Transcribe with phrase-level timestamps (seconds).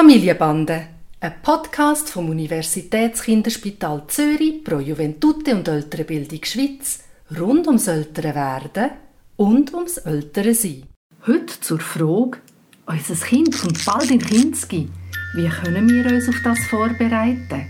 [0.00, 0.86] Familienbande,
[1.18, 7.02] ein Podcast vom Universitätskinderspital Zürich pro Juventute und Ältere Bildung Schweiz
[7.36, 8.90] rund ums ältere Werden
[9.34, 10.84] und ums ältere Sein.
[11.26, 12.38] Heute zur Frage,
[12.86, 14.88] unser Kind kommt bald in Kinski.
[15.34, 17.66] Wie können wir uns auf das vorbereiten?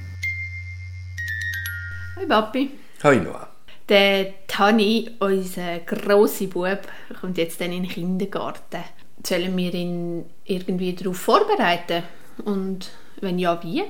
[2.17, 2.73] Hi Papi.
[3.05, 3.49] Hi Noah.
[3.89, 6.83] Der Tani, unser grosser Bub,
[7.23, 8.85] kommt jetzt dann in den Kindergarten.
[9.27, 12.03] Sollen wir ihn irgendwie darauf vorbereiten?
[12.45, 13.85] Und wenn ja, wie?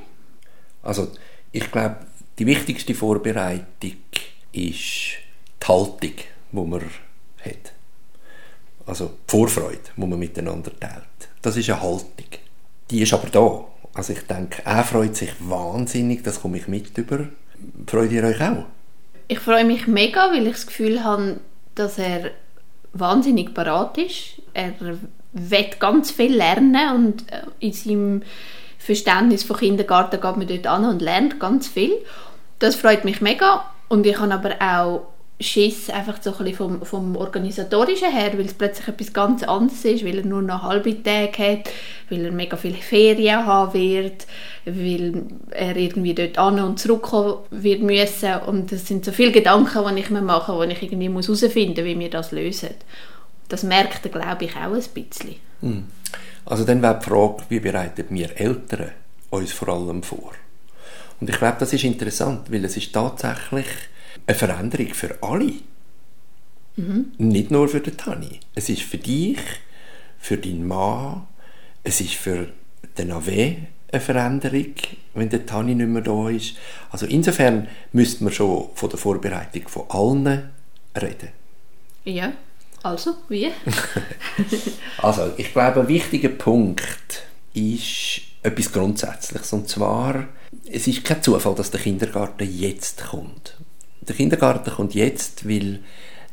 [0.83, 1.09] Also,
[1.53, 1.97] ich glaube,
[2.39, 3.97] die wichtigste Vorbereitung
[4.53, 5.19] ist
[5.63, 6.15] die Haltung,
[6.53, 6.81] die man
[7.45, 7.73] hat.
[8.87, 11.29] Also die Vorfreude, die man miteinander teilt.
[11.43, 12.27] Das ist eine Haltung.
[12.91, 13.65] Die ist aber da.
[13.93, 17.27] Also ich denke, er freut sich wahnsinnig, das komme ich mit über.
[17.87, 18.65] Freut ihr euch auch?
[19.27, 21.41] Ich freue mich mega, weil ich das Gefühl habe,
[21.75, 22.31] dass er
[22.93, 24.41] wahnsinnig parat ist.
[24.55, 24.73] Er
[25.39, 28.23] wird ganz viel lernen und äh, in seinem
[28.79, 31.93] Verständnis von Kindergarten geht man dort an und lernt ganz viel.
[32.59, 35.07] Das freut mich mega und ich habe aber auch
[35.41, 40.05] Schiss einfach so ein vom, vom Organisatorischen her, weil es plötzlich etwas ganz anderes ist,
[40.05, 41.71] weil er nur noch halbe Tage hat,
[42.11, 44.27] weil er mega viele Ferien haben wird,
[44.65, 49.95] weil er irgendwie dort an und zurückkommen wird müssen und das sind so viele Gedanken,
[49.95, 52.71] die ich mir mache, wo ich irgendwie herausfinden muss, wie wir das lösen.
[53.49, 55.37] Das merkt er, glaube ich, auch ein bisschen.
[55.61, 55.87] Hm.
[56.45, 58.91] Also dann wäre die Frage, wie bereiten wir Eltern
[59.31, 60.33] uns vor allem vor?
[61.21, 63.67] Und ich glaube, das ist interessant, weil es ist tatsächlich
[64.27, 65.53] eine Veränderung für alle.
[66.77, 67.13] Mhm.
[67.19, 68.41] Nicht nur für den Tani.
[68.55, 69.39] Es ist für dich,
[70.19, 71.27] für deinen Mann,
[71.83, 72.49] es ist für
[72.97, 73.57] den Ave
[73.91, 74.75] eine Veränderung,
[75.15, 76.57] wenn der Tani nicht mehr da ist.
[76.91, 80.51] Also insofern müsste man schon von der Vorbereitung von allen
[80.95, 81.31] reden.
[82.05, 82.33] Ja.
[82.83, 83.51] Also, wie?
[84.99, 89.53] also, ich glaube, ein wichtiger Punkt ist etwas Grundsätzliches.
[89.53, 90.29] Und zwar,
[90.71, 93.57] es ist kein Zufall, dass der Kindergarten jetzt kommt.
[94.01, 95.81] Der Kindergarten kommt jetzt, weil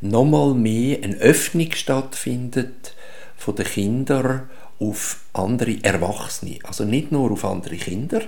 [0.01, 2.93] nochmal mehr eine Öffnung stattfindet
[3.35, 6.59] von den Kindern auf andere Erwachsene.
[6.63, 8.21] Also nicht nur auf andere Kinder,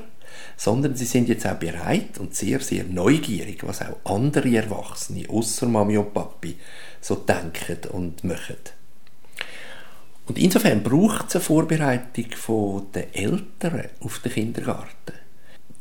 [0.56, 5.68] sondern sie sind jetzt auch bereit und sehr, sehr neugierig, was auch andere Erwachsene, außer
[5.68, 6.58] Mami und Papi,
[7.02, 8.58] so denken und machen.
[10.28, 15.14] Und insofern braucht es eine Vorbereitung der Eltern auf den Kindergarten.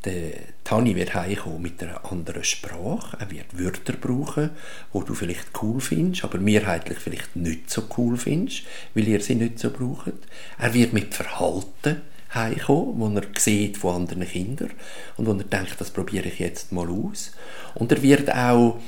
[0.05, 3.17] Der Tani wird heimkommen mit einer anderen Sprache.
[3.19, 4.51] Er wird Wörter brauchen,
[4.93, 8.63] wo du vielleicht cool findest, aber mehrheitlich vielleicht nicht so cool findest,
[8.95, 10.13] weil ihr sie nicht so braucht.
[10.59, 12.03] Er wird mit Verhalten
[12.35, 14.71] heimkommen, wo er sieht von anderen Kindern
[15.17, 17.33] und wo er denkt, das probiere ich jetzt mal aus.
[17.75, 18.81] Und er wird auch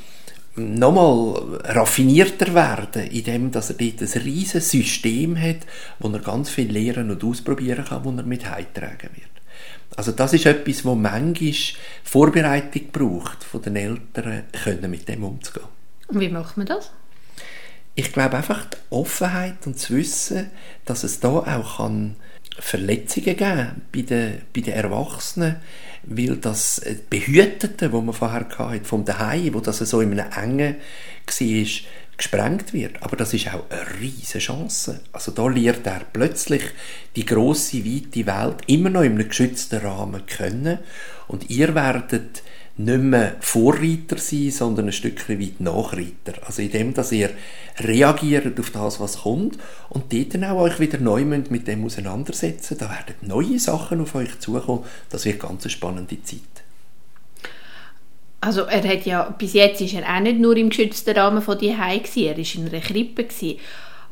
[0.56, 5.58] nochmal raffinierter werden, indem dass er dort ein riesiges System hat,
[5.98, 9.28] wo er ganz viel lernen und ausprobieren kann, wo er mit heimtragen wird.
[9.96, 11.54] Also das ist etwas, wo manchmal
[12.04, 15.66] Vorbereitung braucht von den Eltern, können mit dem umzugehen.
[16.08, 16.90] Und wie macht man das?
[17.94, 20.50] Ich glaube einfach die Offenheit und zu wissen,
[20.84, 22.16] dass es da auch kann
[22.58, 25.56] Verletzungen geben bei den, bei den Erwachsenen,
[26.04, 26.80] weil das
[27.10, 31.66] Behütete, wo man vorher hatte, vom Daheim, wo das so in einem engen war,
[32.18, 33.02] gesprengt wird.
[33.02, 35.00] Aber das ist auch eine riesige Chance.
[35.12, 36.62] Also da lernt er plötzlich
[37.16, 40.78] die große weite Welt immer noch in einem geschützten Rahmen kennen
[41.28, 42.42] und ihr werdet
[42.78, 46.40] nicht mehr Vorreiter sein, sondern ein Stückchen weit Nachreiter.
[46.46, 47.30] Also in dem, dass ihr
[47.78, 49.58] reagiert auf das, was kommt
[49.88, 52.78] und dort dann auch euch wieder neu mit dem auseinandersetzen.
[52.78, 54.84] Da werden neue Sachen auf euch zukommen.
[55.10, 56.40] Das wird ganz eine spannende Zeit.
[58.40, 61.58] Also er hat ja, bis jetzt ist er auch nicht nur im geschützten Rahmen von
[61.58, 63.24] die er war in einer Krippe.
[63.24, 63.58] Gewesen.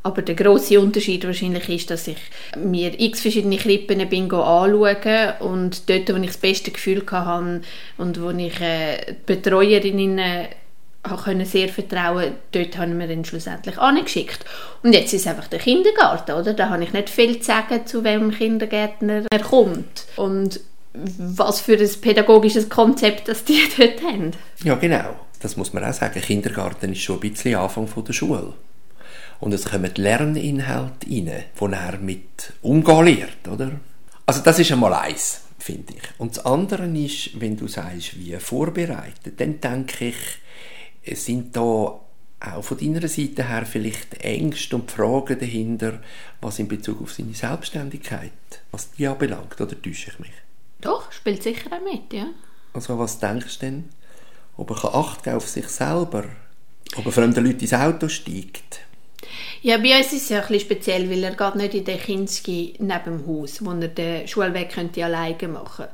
[0.06, 2.19] Aber der große Unterschied wahrscheinlich ist, dass ich
[2.56, 7.62] mir x verschiedene Krippen bin anschauen und dort, wo ich das beste Gefühl hatte
[7.99, 10.47] und wo ich äh, Betreuerinnen
[11.25, 14.44] können sehr vertrauen, dort haben wir ihn schlussendlich angeschickt.
[14.84, 16.55] Und jetzt ist es einfach der Kindergarten, oder?
[16.55, 20.05] Da habe ich nicht viel zu sagen, zu welchem Kindergärtner er kommt.
[20.15, 20.61] Und
[20.94, 24.31] was für ein pädagogisches Konzept das die dort haben.
[24.62, 25.17] Ja, genau.
[25.41, 26.20] Das muss man auch sagen.
[26.20, 28.55] Kindergarten ist schon ein bisschen Anfang von der Schule.
[29.41, 33.73] Und es kommen Lerninhalte rein, die er mit umgehen lernt, oder?
[34.26, 36.03] Also das ist einmal eins, finde ich.
[36.19, 40.17] Und das andere ist, wenn du sagst, wie vorbereitet, dann denke ich,
[41.05, 41.61] es sind da
[42.41, 46.00] auch von deiner Seite her vielleicht Ängste und Fragen dahinter,
[46.41, 48.32] was in Bezug auf seine Selbstständigkeit,
[48.70, 50.32] was die anbelangt, oder täusche ich mich?
[50.81, 52.26] Doch, spielt sicher auch mit, ja.
[52.75, 53.85] Also was denkst du denn?
[54.56, 56.25] Ob er Acht auf sich selber?
[56.97, 58.65] Ob er fremden Leuten ins Auto steigt?
[59.66, 61.98] Ja, bei uns ist es ja ein bisschen speziell, weil er geht nicht in den
[61.98, 65.86] Kinski neben dem Haus, wo er den Schulweg könnte alleine machen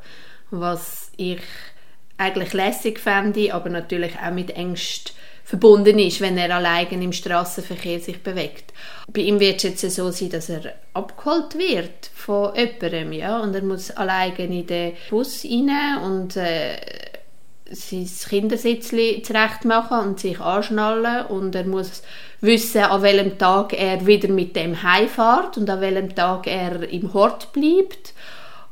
[0.50, 1.40] Was ich
[2.18, 7.98] eigentlich lässig fände, aber natürlich auch mit Ängsten verbunden ist, wenn er allein im Straßenverkehr
[7.98, 8.74] sich bewegt.
[9.10, 13.54] Bei ihm wird es jetzt so sein, dass er abgeholt wird von jemandem, ja, und
[13.54, 16.76] er muss allein in den Bus rein und äh,
[17.74, 22.02] sein Kindersitz zurecht machen und sich anschnallen und er muss
[22.40, 27.12] wissen, an welchem Tag er wieder mit dem heimfährt und an welchem Tag er im
[27.14, 28.14] Hort bleibt.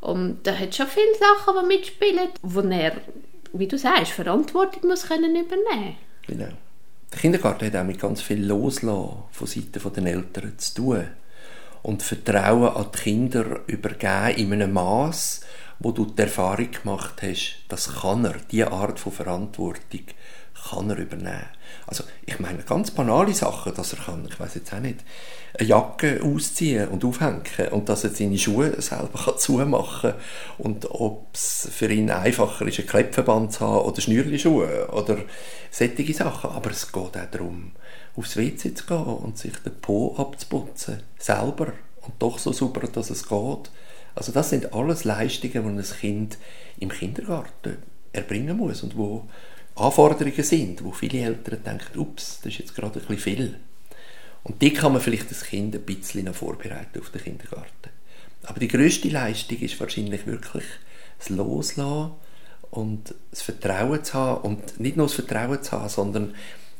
[0.01, 2.93] Und da hat schon viele Sachen, die mitspielen, wo er,
[3.53, 6.49] wie du sagst, Verantwortung muss können übernehmen Genau.
[7.13, 11.09] Der Kindergarten hat auch mit ganz viel Loslassen von Seiten der Eltern zu tun.
[11.83, 15.41] Und Vertrauen an die Kinder übergeben in einem Maß,
[15.81, 20.05] wo du die Erfahrung gemacht hast, das kann er, diese Art von Verantwortung
[20.69, 21.47] kann er übernehmen.
[21.87, 24.99] Also ich meine ganz banale Sachen, dass er kann, ich weiß jetzt auch nicht,
[25.59, 30.21] eine Jacke ausziehen und aufhängen und dass er seine Schuhe selber zumachen kann
[30.59, 35.17] und ob es für ihn einfacher ist, ein Klettverband zu haben oder Schnürli-Schuhe oder
[35.71, 36.51] solche Sachen.
[36.51, 37.73] Aber es geht auch darum,
[38.17, 41.73] aufs WC zu gehen und sich den Po abzuputzen, selber
[42.03, 43.71] und doch so super, dass es geht.
[44.21, 46.37] Also das sind alles Leistungen, die ein Kind
[46.79, 47.79] im Kindergarten
[48.13, 49.27] erbringen muss und wo
[49.75, 53.57] Anforderungen sind, wo viele Eltern denken, ups, das ist jetzt gerade ein bisschen viel.
[54.43, 57.89] Und die kann man vielleicht das Kind ein bisschen noch vorbereiten auf den Kindergarten.
[58.43, 60.65] Aber die größte Leistung ist wahrscheinlich wirklich
[61.19, 62.11] das Loslassen
[62.71, 66.35] und das Vertrauen zu haben und nicht nur das Vertrauen zu haben, sondern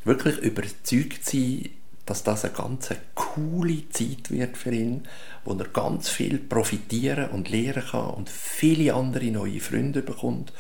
[0.05, 1.71] wirklich überzeugt sein,
[2.11, 5.05] dass das eine ganz coole Zeit wird für ihn,
[5.45, 10.53] wo er ganz viel profitieren und lernen kann und viele andere neue Freunde bekommt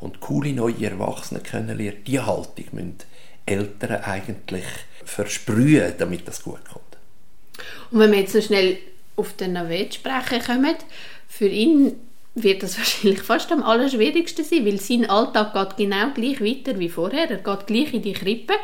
[0.00, 2.02] und coole neue Erwachsene kennenlernen.
[2.04, 2.96] Die Haltung müssen
[3.44, 4.64] Eltern eigentlich
[5.04, 6.84] versprühen, damit das gut kommt.
[7.90, 8.78] Und wenn wir jetzt so schnell
[9.16, 10.76] auf den Navet sprechen kommen,
[11.28, 11.96] für ihn
[12.34, 16.88] wird das wahrscheinlich fast am allerschwierigsten sein, weil sein Alltag geht genau gleich weiter wie
[16.88, 17.30] vorher.
[17.30, 18.54] Er geht gleich in die Krippe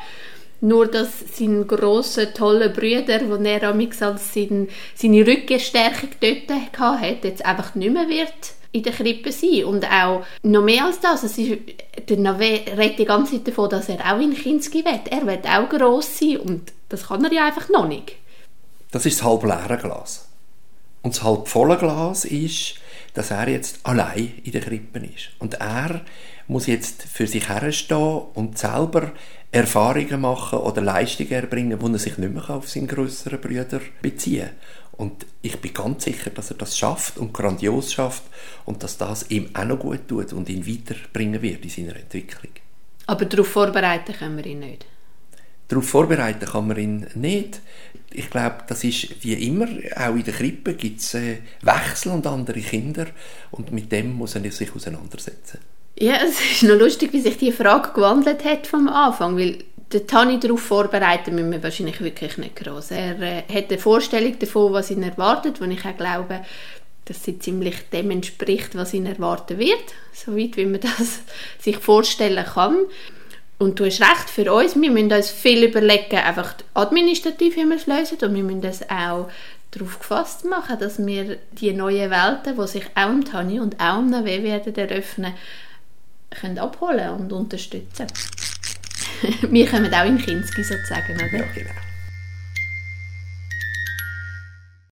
[0.61, 7.45] nur, dass sein grosser, toller Brüder, wo er als sein, seine Rückenstärkung dort hatte, jetzt
[7.45, 8.33] einfach nicht mehr wird
[8.73, 9.65] in der Krippe sein.
[9.65, 11.59] Und auch noch mehr als das, es ist,
[12.09, 15.01] der Nave redet die ganze Zeit davon, dass er auch in Kinski will.
[15.11, 18.13] Er will auch gross sein und das kann er ja einfach noch nicht.
[18.91, 20.29] Das ist das halb leere Glas.
[21.03, 22.75] Und das halb volle Glas ist,
[23.15, 25.31] dass er jetzt allein in der Krippe ist.
[25.39, 26.03] Und er
[26.47, 29.13] muss jetzt für sich herstehen und selber
[29.53, 34.47] Erfahrungen machen oder Leistungen erbringen, wo er sich nicht mehr auf seinen größeren Brüder beziehen
[34.47, 34.55] kann.
[34.93, 38.23] Und ich bin ganz sicher, dass er das schafft und grandios schafft
[38.67, 42.53] und dass das ihm auch noch gut tut und ihn weiterbringen wird in seiner Entwicklung.
[43.07, 44.87] Aber darauf vorbereiten können wir ihn nicht?
[45.69, 47.61] Darauf vorbereiten kann man ihn nicht.
[48.13, 52.27] Ich glaube, das ist wie immer, auch in der Krippe gibt es äh, Wechsel und
[52.27, 53.07] andere Kinder
[53.53, 55.61] und mit dem muss er sich auseinandersetzen.
[55.99, 59.59] Ja, es ist noch lustig, wie sich die Frage gewandelt hat vom Anfang, weil
[59.93, 62.93] den Tani darauf vorbereiten müssen wir wahrscheinlich wirklich nicht groß.
[62.93, 66.41] Er äh, hat eine Vorstellung davon, was ihn erwartet, wo ich auch glaube,
[67.07, 69.83] dass sie ziemlich dem entspricht, was ihn erwarten wird,
[70.13, 71.21] soweit wie man das
[71.59, 72.79] sich vorstellen kann.
[73.59, 77.77] Und du hast recht, für uns, wir müssen uns viel überlegen, einfach administrativ, wie wir
[77.77, 79.29] es lösen, und wir müssen das auch
[79.73, 83.99] darauf gefasst machen, dass wir die neuen Welten, die sich auch im Tani und auch
[83.99, 85.35] im Nawe werden eröffnen,
[86.31, 88.07] können abholen und unterstützen.
[89.51, 91.39] wir kommen auch in Kinski sozusagen, oder?
[91.39, 91.90] Ja, genau.